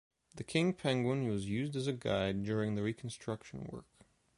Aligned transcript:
The 0.33 0.43
king 0.43 0.73
penguin 0.73 1.27
was 1.27 1.45
used 1.47 1.75
as 1.75 1.85
a 1.85 1.93
guide 1.93 2.41
during 2.43 2.73
the 2.73 2.81
reconstruction 2.81 3.65
work. 3.71 3.85